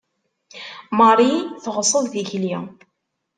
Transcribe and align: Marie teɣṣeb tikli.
Marie 0.97 1.39
teɣṣeb 1.63 2.05
tikli. 2.11 2.55